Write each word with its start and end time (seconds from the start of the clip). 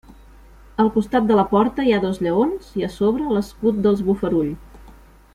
Al 0.83 0.87
costat 0.95 1.27
de 1.31 1.35
la 1.39 1.43
porta 1.51 1.85
hi 1.89 1.93
ha 1.97 2.01
dos 2.05 2.17
lleons 2.27 2.71
i 2.81 2.85
a 2.87 2.91
sobre 2.95 3.35
l'escut 3.35 3.77
dels 3.87 4.01
Bofarull. 4.09 4.51